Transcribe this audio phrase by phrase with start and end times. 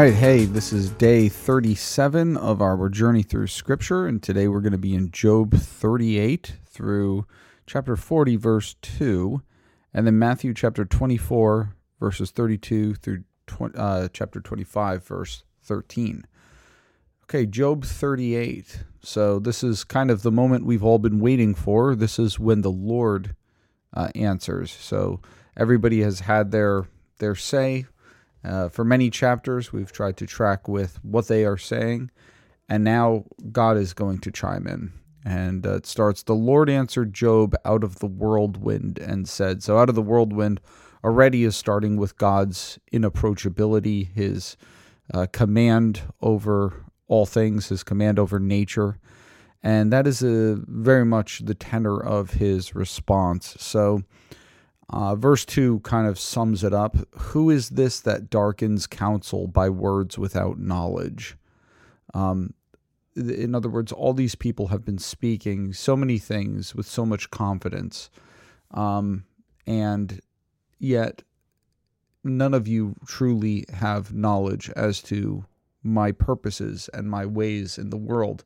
[0.00, 4.72] Right, hey, this is day 37 of our journey through Scripture, and today we're going
[4.72, 7.26] to be in Job 38 through
[7.66, 9.42] chapter 40, verse 2,
[9.92, 13.24] and then Matthew chapter 24, verses 32 through
[13.74, 16.26] uh, chapter 25, verse 13.
[17.24, 18.84] Okay, Job 38.
[19.02, 21.94] So this is kind of the moment we've all been waiting for.
[21.94, 23.36] This is when the Lord
[23.92, 24.70] uh, answers.
[24.70, 25.20] So
[25.58, 26.86] everybody has had their
[27.18, 27.84] their say.
[28.44, 32.10] Uh, for many chapters, we've tried to track with what they are saying,
[32.68, 34.92] and now God is going to chime in.
[35.24, 39.76] And uh, it starts The Lord answered Job out of the whirlwind and said, So
[39.76, 40.60] out of the whirlwind
[41.04, 44.56] already is starting with God's inapproachability, his
[45.12, 48.98] uh, command over all things, his command over nature.
[49.62, 53.56] And that is a, very much the tenor of his response.
[53.58, 54.02] So,
[54.90, 56.96] uh, verse 2 kind of sums it up.
[57.16, 61.36] Who is this that darkens counsel by words without knowledge?
[62.12, 62.54] Um,
[63.14, 67.30] in other words, all these people have been speaking so many things with so much
[67.30, 68.10] confidence,
[68.72, 69.24] um,
[69.66, 70.20] and
[70.78, 71.22] yet
[72.24, 75.44] none of you truly have knowledge as to
[75.82, 78.44] my purposes and my ways in the world.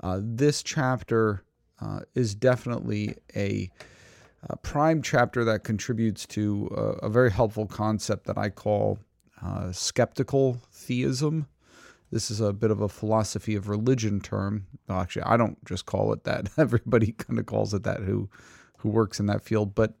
[0.00, 1.42] Uh, this chapter
[1.80, 3.70] uh, is definitely a
[4.50, 8.98] a prime chapter that contributes to a, a very helpful concept that I call
[9.42, 11.46] uh, skeptical theism.
[12.10, 14.66] This is a bit of a philosophy of religion term.
[14.88, 16.50] Well, actually, I don't just call it that.
[16.58, 18.28] Everybody kind of calls it that who
[18.78, 19.74] who works in that field.
[19.74, 19.94] But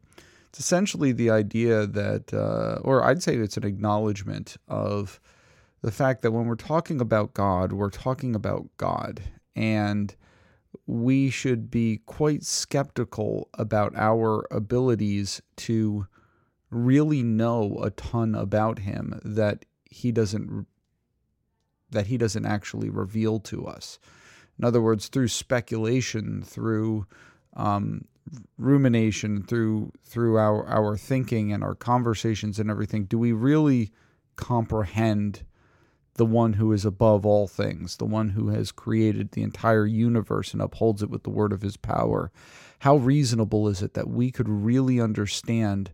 [0.50, 5.18] it's essentially the idea that, uh, or I'd say it's an acknowledgement of
[5.80, 9.22] the fact that when we're talking about God, we're talking about God.
[9.56, 10.14] And
[10.86, 16.06] we should be quite skeptical about our abilities to
[16.70, 20.66] really know a ton about him that he doesn't
[21.90, 24.00] that he doesn't actually reveal to us.
[24.58, 27.06] In other words, through speculation, through
[27.54, 28.06] um,
[28.58, 33.92] rumination, through through our our thinking and our conversations and everything, do we really
[34.36, 35.44] comprehend
[36.14, 40.52] the one who is above all things, the one who has created the entire universe
[40.52, 42.30] and upholds it with the word of his power.
[42.80, 45.90] How reasonable is it that we could really understand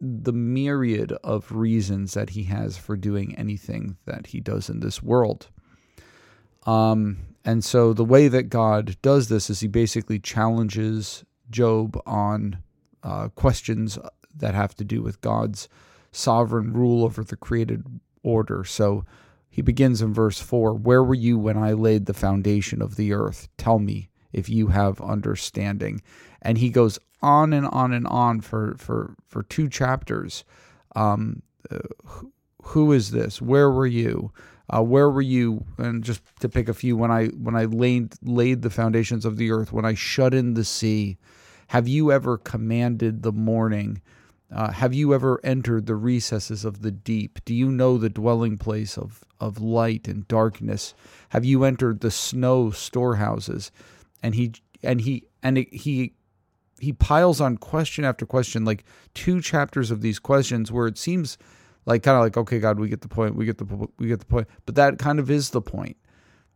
[0.00, 5.02] the myriad of reasons that he has for doing anything that he does in this
[5.02, 5.48] world?
[6.66, 12.58] Um, and so the way that God does this is he basically challenges Job on
[13.02, 13.98] uh, questions
[14.34, 15.68] that have to do with God's
[16.12, 17.84] sovereign rule over the created
[18.22, 18.64] order.
[18.64, 19.04] So
[19.48, 23.12] he begins in verse 4 Where were you when I laid the foundation of the
[23.12, 23.48] earth?
[23.56, 26.02] Tell me if you have understanding.
[26.40, 30.44] And he goes on and on and on for, for, for two chapters.
[30.96, 31.78] Um, uh,
[32.62, 33.42] who is this?
[33.42, 34.32] Where were you?
[34.70, 35.66] Uh, where were you?
[35.76, 39.36] And just to pick a few, when I when I laid laid the foundations of
[39.36, 41.18] the earth, when I shut in the sea,
[41.68, 44.00] have you ever commanded the morning?
[44.52, 47.38] Uh, have you ever entered the recesses of the deep?
[47.44, 50.94] Do you know the dwelling place of, of light and darkness?
[51.30, 53.70] Have you entered the snow storehouses?
[54.22, 54.52] And he
[54.82, 56.12] and he and he
[56.78, 61.38] he piles on question after question, like two chapters of these questions, where it seems
[61.86, 64.20] like kind of like okay, God, we get the point, we get the we get
[64.20, 65.96] the point, but that kind of is the point.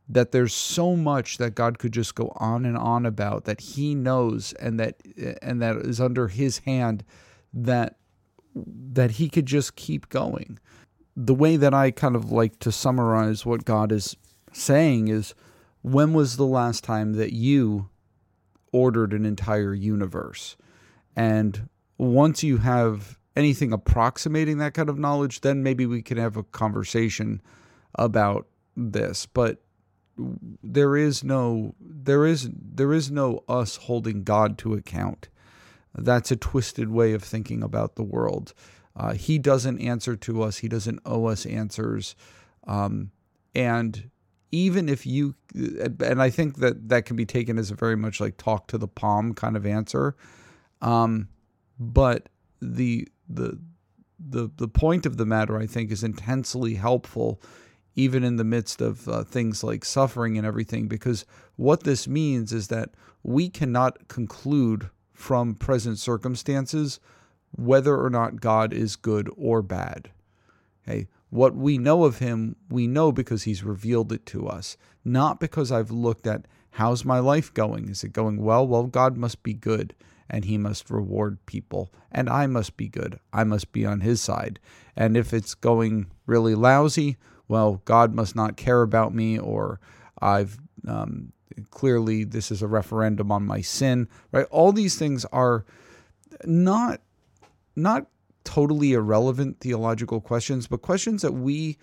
[0.08, 3.94] That there's so much that God could just go on and on about that He
[3.94, 5.00] knows and that
[5.42, 7.02] and that is under His hand
[7.52, 7.96] that
[8.54, 10.58] that he could just keep going.
[11.14, 14.16] The way that I kind of like to summarize what God is
[14.52, 15.34] saying is
[15.82, 17.90] when was the last time that you
[18.72, 20.56] ordered an entire universe?
[21.14, 21.68] And
[21.98, 26.42] once you have anything approximating that kind of knowledge, then maybe we can have a
[26.42, 27.40] conversation
[27.94, 28.46] about
[28.76, 29.26] this.
[29.26, 29.62] But
[30.62, 35.28] there is no there is there is no us holding God to account.
[35.96, 38.52] That's a twisted way of thinking about the world.
[38.94, 42.16] Uh, he doesn't answer to us, he doesn't owe us answers.
[42.66, 43.10] Um,
[43.54, 44.10] and
[44.52, 48.20] even if you, and I think that that can be taken as a very much
[48.20, 50.16] like talk to the palm kind of answer.
[50.80, 51.28] Um,
[51.78, 52.28] but
[52.60, 53.58] the, the,
[54.18, 57.40] the, the point of the matter, I think, is intensely helpful
[57.96, 61.24] even in the midst of uh, things like suffering and everything, because
[61.56, 62.90] what this means is that
[63.22, 67.00] we cannot conclude from present circumstances
[67.52, 70.10] whether or not God is good or bad.
[70.86, 71.08] Okay?
[71.30, 75.72] What we know of him, we know because he's revealed it to us, not because
[75.72, 77.88] I've looked at how's my life going?
[77.88, 78.66] Is it going well?
[78.66, 79.94] Well, God must be good
[80.28, 83.20] and he must reward people, and I must be good.
[83.32, 84.58] I must be on his side.
[84.96, 87.16] And if it's going really lousy,
[87.48, 89.78] well, God must not care about me, or
[90.20, 91.32] I've um,
[91.70, 94.46] clearly this is a referendum on my sin, right?
[94.50, 95.64] All these things are
[96.44, 97.00] not
[97.74, 98.06] not
[98.44, 101.76] totally irrelevant theological questions, but questions that we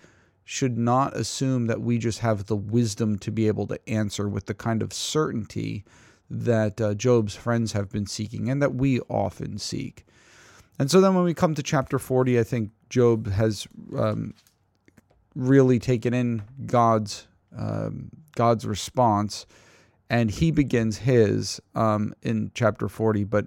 [0.44, 4.46] should not assume that we just have the wisdom to be able to answer with
[4.46, 5.84] the kind of certainty
[6.28, 10.04] that uh, Job's friends have been seeking and that we often seek.
[10.78, 13.66] And so then when we come to chapter 40, I think Job has
[13.96, 14.34] um,
[15.34, 19.46] really taken in God's um, God's response,
[20.10, 23.46] and he begins his um, in chapter 40, but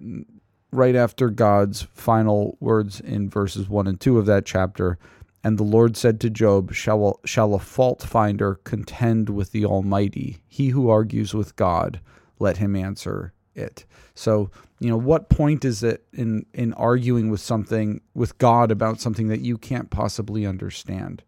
[0.72, 4.98] right after God's final words in verses 1 and 2 of that chapter,
[5.44, 10.40] and the Lord said to Job, Shall, shall a fault finder contend with the Almighty?
[10.48, 12.02] He who argues with God,
[12.40, 13.86] let him answer it.
[14.14, 19.00] So, you know, what point is it in, in arguing with something, with God about
[19.00, 21.24] something that you can't possibly understand?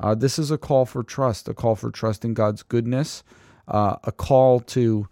[0.00, 3.22] Uh, this is a call for trust, a call for trust in God's goodness,
[3.68, 5.06] uh, a call to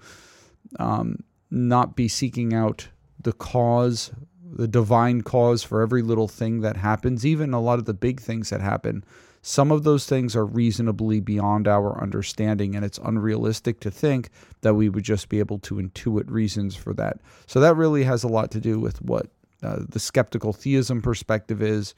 [0.81, 2.89] um, not be seeking out
[3.21, 4.11] the cause
[4.51, 8.21] the divine cause for every little thing that happens, even a lot of the big
[8.21, 9.05] things that happen.
[9.43, 14.31] Some of those things are reasonably beyond our understanding, and it's unrealistic to think
[14.63, 17.21] that we would just be able to intuit reasons for that.
[17.47, 19.27] So, that really has a lot to do with what
[19.63, 21.95] uh, the skeptical theism perspective is,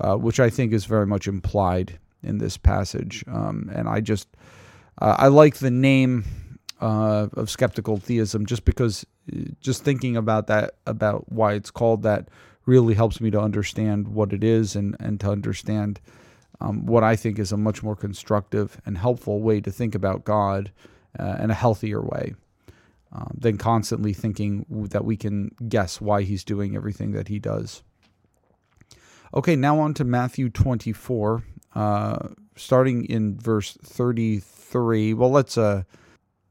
[0.00, 3.24] uh, which I think is very much implied in this passage.
[3.26, 4.28] Um, and I just,
[5.00, 6.24] uh, I like the name
[6.80, 9.06] uh, of skeptical theism just because
[9.60, 12.28] just thinking about that about why it's called that
[12.66, 16.00] really helps me to understand what it is and and to understand
[16.60, 20.24] um, what I think is a much more constructive and helpful way to think about
[20.24, 20.72] God
[21.18, 22.34] uh, in a healthier way
[23.12, 27.82] um, than constantly thinking that we can guess why He's doing everything that He does.
[29.34, 31.42] Okay, now on to Matthew 24,
[31.74, 35.14] uh, starting in verse 33.
[35.14, 35.84] Well, let's uh,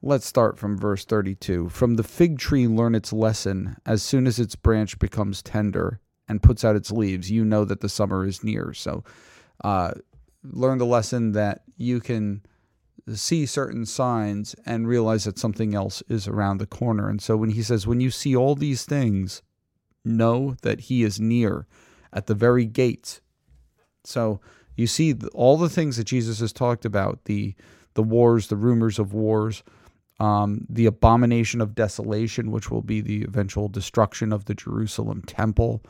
[0.03, 1.69] Let's start from verse 32.
[1.69, 3.77] From the fig tree, learn its lesson.
[3.85, 7.81] As soon as its branch becomes tender and puts out its leaves, you know that
[7.81, 8.73] the summer is near.
[8.73, 9.03] So,
[9.63, 9.91] uh,
[10.44, 12.41] learn the lesson that you can
[13.13, 17.07] see certain signs and realize that something else is around the corner.
[17.07, 19.44] And so, when he says, When you see all these things,
[20.03, 21.67] know that he is near
[22.12, 23.21] at the very gates.
[24.03, 24.41] So,
[24.81, 27.56] you see all the things that Jesus has talked about the
[27.94, 29.63] the wars, the rumors of wars,
[30.19, 35.83] um, the abomination of desolation, which will be the eventual destruction of the Jerusalem temple,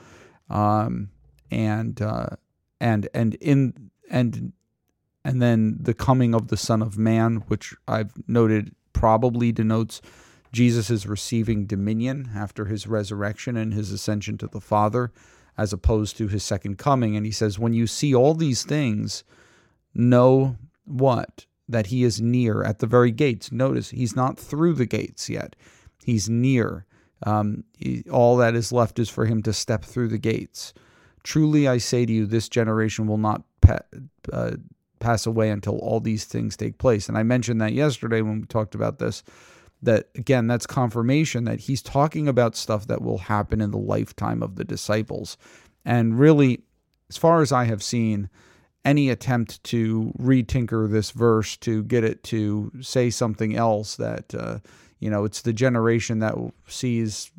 [0.49, 1.09] um,
[1.49, 2.27] and uh,
[2.79, 4.53] and and in and
[5.23, 10.01] and then the coming of the Son of Man, which I've noted probably denotes
[10.51, 15.11] Jesus is receiving dominion after his resurrection and his ascension to the Father,
[15.57, 17.15] as opposed to his second coming.
[17.15, 19.23] And he says, when you see all these things,
[19.93, 23.51] know what that he is near at the very gates.
[23.51, 25.55] Notice he's not through the gates yet,
[26.03, 26.85] he's near.
[27.23, 27.65] Um,
[28.11, 30.73] all that is left is for him to step through the gates.
[31.23, 33.85] Truly, I say to you, this generation will not pa-
[34.33, 34.53] uh,
[34.99, 37.07] pass away until all these things take place.
[37.07, 39.23] And I mentioned that yesterday when we talked about this.
[39.83, 44.43] That again, that's confirmation that he's talking about stuff that will happen in the lifetime
[44.43, 45.37] of the disciples.
[45.83, 46.61] And really,
[47.09, 48.29] as far as I have seen,
[48.85, 54.59] any attempt to retinker this verse to get it to say something else that uh,
[54.99, 56.35] you know it's the generation that
[56.67, 57.31] sees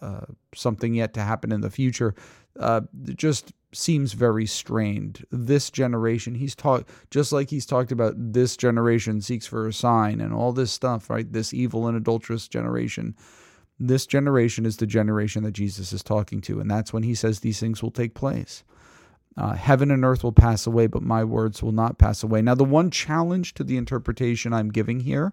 [0.00, 2.14] uh, something yet to happen in the future
[2.58, 2.82] uh,
[3.14, 5.24] just seems very strained.
[5.30, 10.20] This generation he's talked just like he's talked about this generation seeks for a sign
[10.20, 11.30] and all this stuff right?
[11.32, 13.14] This evil and adulterous generation.
[13.78, 17.40] This generation is the generation that jesus is talking to and that's when he says
[17.40, 18.64] these things will take place.
[19.36, 22.42] Uh, heaven and earth will pass away, but my words will not pass away.
[22.42, 25.32] Now, the one challenge to the interpretation I'm giving here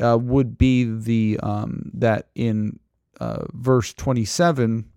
[0.00, 2.78] uh, would be the um, that in
[3.18, 4.90] uh, verse 27,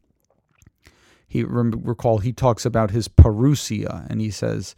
[1.30, 4.76] he recall he talks about his parousia, and he says,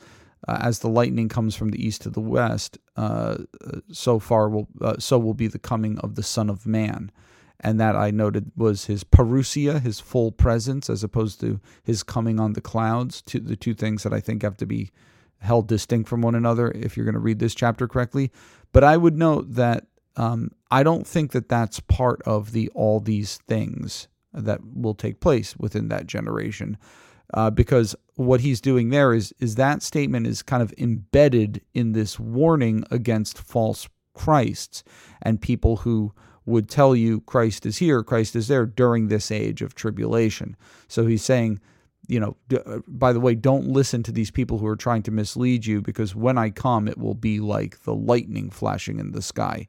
[0.48, 3.38] uh, "As the lightning comes from the east to the west, uh,
[3.92, 7.12] so far will uh, so will be the coming of the Son of Man."
[7.64, 12.40] and that I noted was his parousia, his full presence, as opposed to his coming
[12.40, 13.22] on the clouds.
[13.22, 14.90] To the two things that I think have to be
[15.38, 18.32] held distinct from one another if you're going to read this chapter correctly.
[18.72, 23.00] But I would note that um, I don't think that that's part of the all
[23.00, 26.78] these things that will take place within that generation.
[27.34, 31.94] Uh, because what he's doing there is is that statement is kind of embedded in
[31.94, 34.84] this warning against false Christs
[35.22, 36.14] and people who
[36.46, 40.58] would tell you Christ is here, Christ is there during this age of tribulation.
[40.88, 41.62] So he's saying
[42.08, 42.36] you know,
[42.66, 45.82] uh, by the way, don't listen to these people who are trying to mislead you
[45.82, 49.68] because when I come, it will be like the lightning flashing in the sky.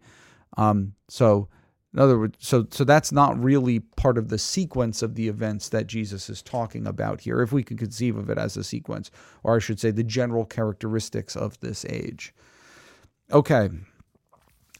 [0.56, 1.48] Um, so,
[1.94, 5.68] in other words, so so that's not really part of the sequence of the events
[5.68, 9.10] that Jesus is talking about here, if we can conceive of it as a sequence,
[9.42, 12.34] or I should say, the general characteristics of this age.
[13.30, 13.68] Okay.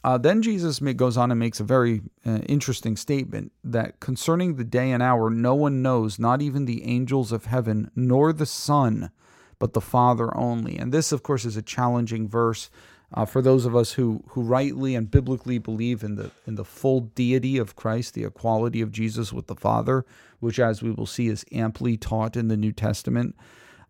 [0.03, 4.65] Uh, then Jesus goes on and makes a very uh, interesting statement that concerning the
[4.65, 9.11] day and hour, no one knows, not even the angels of heaven, nor the Son,
[9.59, 10.77] but the Father only.
[10.77, 12.69] And this, of course, is a challenging verse
[13.13, 16.65] uh, for those of us who who rightly and biblically believe in the in the
[16.65, 20.05] full deity of Christ, the equality of Jesus with the Father,
[20.39, 23.35] which, as we will see, is amply taught in the New Testament.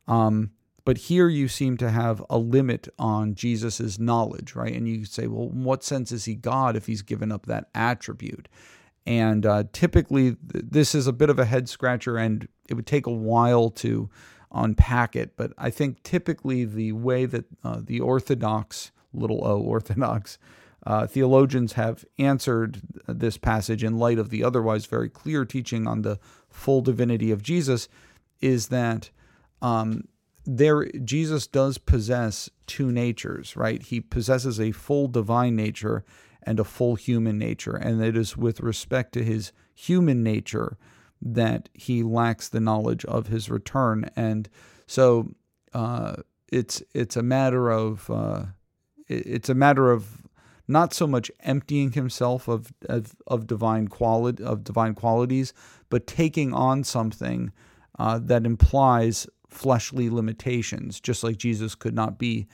[0.07, 0.51] Um,
[0.85, 4.73] but here you seem to have a limit on Jesus's knowledge, right?
[4.73, 7.69] And you say, well, in what sense is he God if he's given up that
[7.73, 8.49] attribute?
[9.05, 13.05] And uh, typically, this is a bit of a head scratcher, and it would take
[13.05, 14.09] a while to
[14.51, 15.35] unpack it.
[15.37, 20.37] But I think typically the way that uh, the Orthodox little o orthodox
[20.85, 26.01] uh, theologians have answered this passage in light of the otherwise very clear teaching on
[26.01, 27.87] the full divinity of Jesus
[28.41, 29.09] is that
[29.61, 30.03] um,
[30.45, 33.81] there Jesus does possess two natures, right?
[33.81, 36.03] He possesses a full divine nature
[36.41, 40.77] and a full human nature, and it is with respect to his human nature
[41.21, 44.49] that he lacks the knowledge of his return, and
[44.85, 45.29] so
[45.73, 46.17] uh,
[46.51, 48.43] it's it's a matter of uh,
[49.07, 50.23] it's a matter of
[50.67, 55.53] not so much emptying himself of, of, of divine quality of divine qualities,
[55.89, 57.51] but taking on something
[57.99, 62.47] uh, that implies fleshly limitations, just like Jesus could not be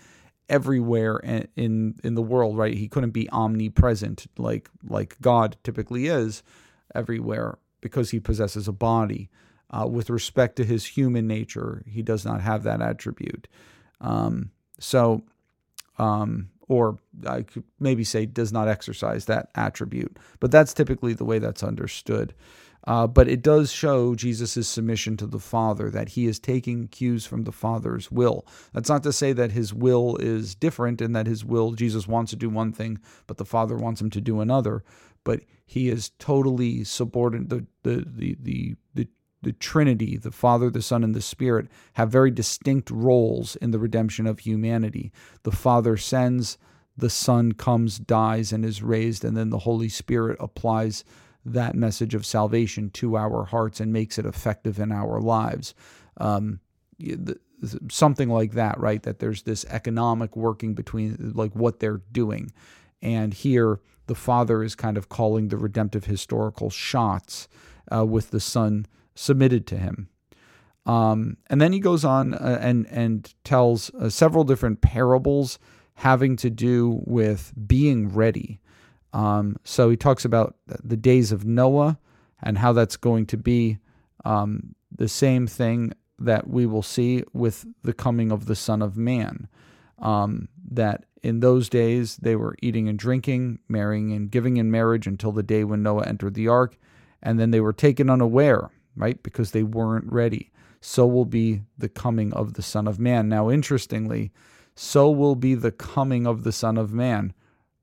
[0.50, 1.18] everywhere
[1.56, 2.74] in in the world, right?
[2.74, 6.44] He couldn't be omnipresent like like God typically is
[6.96, 9.30] everywhere because he possesses a body.
[9.72, 13.48] Uh, with respect to his human nature, he does not have that attribute.
[14.02, 15.22] Um, so
[16.00, 20.18] um, or I could maybe say does not exercise that attribute.
[20.40, 22.34] But that's typically the way that's understood.
[22.88, 27.26] Uh, but it does show Jesus' submission to the Father, that he is taking cues
[27.26, 28.48] from the Father's will.
[28.74, 32.32] That's not to say that his will is different and that his will, Jesus wants
[32.32, 34.84] to do one thing, but the Father wants him to do another.
[35.24, 37.50] But he is totally subordinate.
[37.50, 39.08] The, the, the, the, the
[39.42, 43.80] the Trinity, the Father, the Son, and the Spirit, have very distinct roles in the
[43.80, 45.12] redemption of humanity.
[45.44, 46.58] The Father sends,
[46.98, 51.04] the Son comes, dies, and is raised, and then the Holy Spirit applies
[51.46, 55.74] that message of salvation to our hearts and makes it effective in our lives.
[56.18, 56.60] Um,
[57.90, 59.02] something like that, right?
[59.04, 62.52] That there's this economic working between like what they're doing.
[63.02, 67.48] And here, the Father is kind of calling the redemptive historical shots
[67.94, 68.86] uh, with the Son
[69.20, 70.08] submitted to him.
[70.86, 75.60] Um, and then he goes on uh, and and tells uh, several different parables
[75.96, 78.62] having to do with being ready.
[79.12, 82.00] Um, so he talks about the days of Noah
[82.42, 83.80] and how that's going to be
[84.24, 88.96] um, the same thing that we will see with the coming of the Son of
[88.96, 89.48] Man.
[90.00, 95.08] Um, that in those days they were eating and drinking, marrying and giving in marriage
[95.08, 96.78] until the day when Noah entered the ark,
[97.22, 99.22] and then they were taken unaware right?
[99.24, 100.52] Because they weren't ready.
[100.82, 103.28] So will be the coming of the Son of Man.
[103.28, 104.32] Now, interestingly,
[104.76, 107.34] so will be the coming of the Son of Man.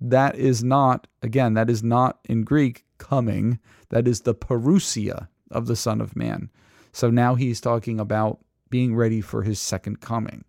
[0.00, 3.58] That is not, again, that is not in Greek coming.
[3.88, 6.50] That is the parousia of the Son of Man.
[6.92, 8.38] So now he's talking about
[8.70, 10.44] being ready for his second coming.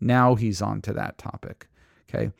[0.00, 1.66] Now he's on to that topic.
[2.08, 2.30] Okay.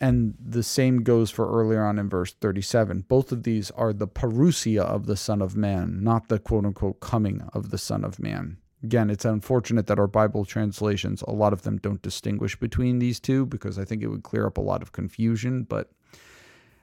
[0.00, 3.04] And the same goes for earlier on in verse 37.
[3.06, 7.00] Both of these are the parousia of the Son of Man, not the quote unquote
[7.00, 8.56] coming of the Son of Man.
[8.82, 13.20] Again, it's unfortunate that our Bible translations, a lot of them don't distinguish between these
[13.20, 15.64] two because I think it would clear up a lot of confusion.
[15.64, 15.90] But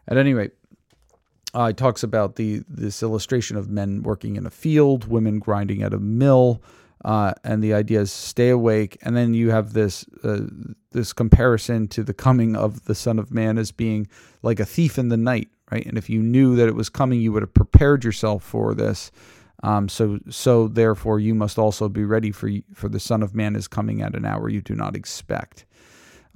[0.07, 0.51] at any rate,
[1.55, 5.81] uh, it talks about the this illustration of men working in a field, women grinding
[5.81, 6.61] at a mill,
[7.05, 8.97] uh, and the idea is stay awake.
[9.01, 10.41] And then you have this uh,
[10.91, 14.07] this comparison to the coming of the Son of Man as being
[14.41, 15.85] like a thief in the night, right?
[15.85, 19.11] And if you knew that it was coming, you would have prepared yourself for this.
[19.63, 23.55] Um, so so therefore, you must also be ready for for the Son of Man
[23.55, 25.65] is coming at an hour you do not expect.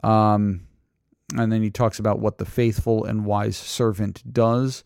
[0.03, 0.68] Um,
[1.36, 4.84] and then he talks about what the faithful and wise servant does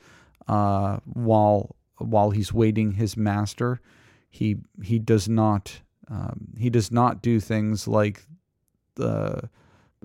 [0.48, 3.82] uh, while while he's waiting his master.
[4.30, 8.26] He he does not um, he does not do things like
[8.96, 9.50] the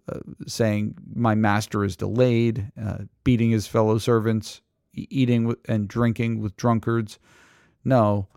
[0.08, 4.62] uh, saying my master is delayed, uh, beating his fellow servants,
[4.94, 7.18] eating and drinking with drunkards.
[7.84, 8.28] No,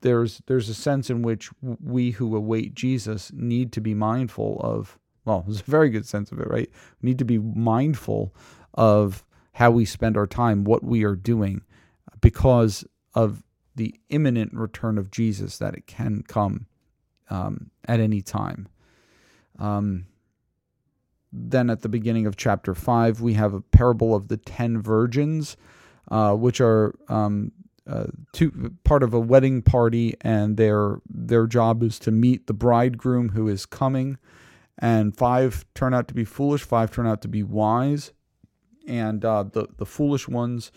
[0.00, 4.98] there's there's a sense in which we who await Jesus need to be mindful of
[5.24, 6.70] well, there's a very good sense of it, right?
[7.02, 8.34] We need to be mindful
[8.74, 11.62] of how we spend our time, what we are doing,
[12.20, 13.42] because of
[13.76, 16.66] the imminent return of Jesus, that it can come
[17.30, 18.68] um, at any time.
[19.58, 20.06] Um,
[21.32, 25.56] then at the beginning of chapter 5, we have a parable of the ten virgins,
[26.08, 27.50] uh, which are um,
[27.88, 32.54] uh, two, part of a wedding party, and their, their job is to meet the
[32.54, 34.16] bridegroom who is coming.
[34.78, 38.12] And five turn out to be foolish, five turn out to be wise.
[38.86, 40.70] And uh, the, the foolish ones,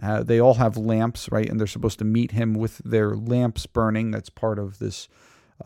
[0.00, 1.48] uh, they all have lamps, right?
[1.48, 4.10] And they're supposed to meet him with their lamps burning.
[4.10, 5.08] That's part of this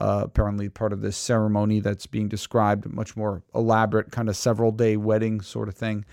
[0.01, 4.73] uh, apparently part of this ceremony that's being described, much more elaborate, kind of several
[4.73, 6.05] day wedding sort of thing.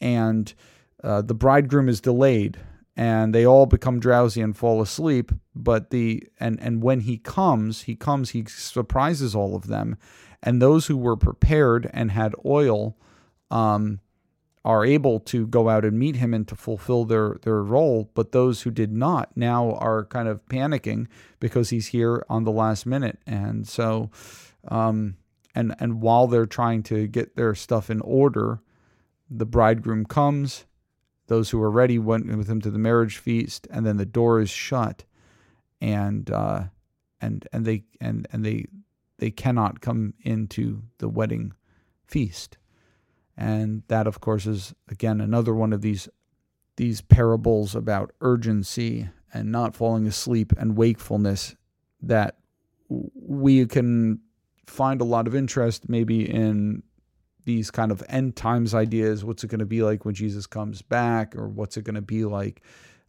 [0.00, 0.52] And
[1.02, 2.58] uh, the bridegroom is delayed,
[2.96, 5.32] and they all become drowsy and fall asleep.
[5.54, 9.96] But the and and when he comes, he comes, he surprises all of them,
[10.42, 12.96] and those who were prepared and had oil.
[13.50, 14.00] Um,
[14.64, 18.10] are able to go out and meet him and to fulfill their, their role.
[18.14, 21.06] But those who did not now are kind of panicking
[21.38, 23.18] because he's here on the last minute.
[23.26, 24.10] And so,
[24.68, 25.16] um,
[25.54, 28.60] and, and while they're trying to get their stuff in order,
[29.30, 30.66] the bridegroom comes.
[31.28, 34.40] Those who are ready went with him to the marriage feast, and then the door
[34.40, 35.04] is shut,
[35.80, 36.64] and uh,
[37.20, 38.66] and and they and and they
[39.18, 41.52] they cannot come into the wedding
[42.04, 42.58] feast.
[43.40, 46.08] And that, of course, is again another one of these
[46.76, 51.56] these parables about urgency and not falling asleep and wakefulness
[52.02, 52.36] that
[52.88, 54.20] we can
[54.66, 56.82] find a lot of interest maybe in
[57.44, 59.24] these kind of end times ideas.
[59.24, 62.02] What's it going to be like when Jesus comes back, or what's it going to
[62.02, 62.62] be like?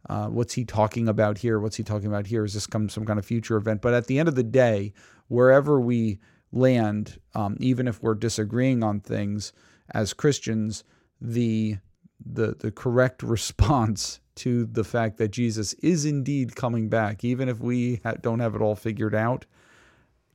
[0.08, 1.60] Uh, what's he talking about here?
[1.60, 2.44] What's he talking about here?
[2.44, 3.82] Is this come some kind of future event?
[3.82, 4.94] But at the end of the day,
[5.28, 6.20] wherever we
[6.52, 9.52] land, um, even if we're disagreeing on things,
[9.92, 10.84] as Christians
[11.20, 11.78] the
[12.24, 17.60] the the correct response to the fact that Jesus is indeed coming back, even if
[17.60, 19.44] we ha- don't have it all figured out,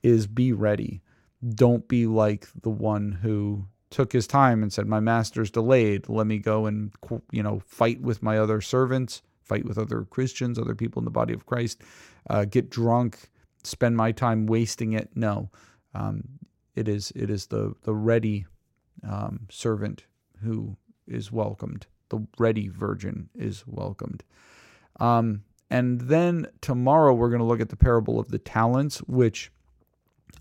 [0.03, 1.01] is be ready.
[1.55, 6.09] Don't be like the one who took his time and said, "My master's delayed.
[6.09, 6.91] Let me go and
[7.31, 11.11] you know fight with my other servants, fight with other Christians, other people in the
[11.11, 11.81] body of Christ,
[12.29, 13.29] uh, get drunk,
[13.63, 15.49] spend my time wasting it." No,
[15.93, 16.23] um,
[16.75, 18.45] it is it is the the ready
[19.07, 20.05] um, servant
[20.43, 21.87] who is welcomed.
[22.09, 24.23] The ready virgin is welcomed.
[24.99, 29.51] Um, and then tomorrow we're going to look at the parable of the talents, which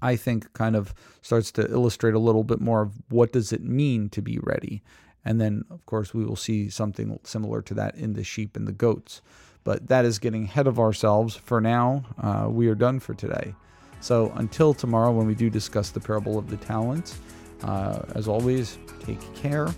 [0.00, 3.62] I think kind of starts to illustrate a little bit more of what does it
[3.62, 4.82] mean to be ready.
[5.24, 8.68] And then, of course, we will see something similar to that in the sheep and
[8.68, 9.22] the goats.
[9.64, 11.34] But that is getting ahead of ourselves.
[11.34, 13.54] For now, uh, we are done for today.
[14.00, 17.18] So until tomorrow, when we do discuss the parable of the talents,
[17.62, 19.68] uh, as always, take care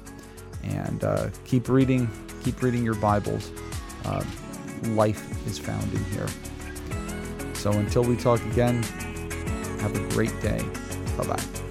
[0.62, 2.08] and uh, keep reading.
[2.44, 3.50] Keep reading your Bibles.
[4.04, 4.24] Uh,
[4.90, 6.28] life is found in here.
[7.54, 8.82] So until we talk again,
[9.80, 10.64] have a great day.
[11.16, 11.67] Bye bye.